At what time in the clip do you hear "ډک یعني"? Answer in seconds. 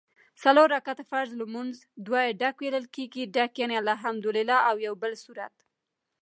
3.35-3.75